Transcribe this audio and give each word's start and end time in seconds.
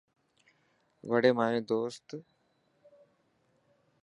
وڙي 1.09 1.31
مايو 1.37 1.61
دوست 1.69 2.05
هي. 2.11 2.19